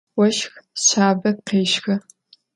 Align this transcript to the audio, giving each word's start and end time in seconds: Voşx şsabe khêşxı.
Voşx 0.17 0.39
şsabe 0.81 1.31
khêşxı. 1.47 1.95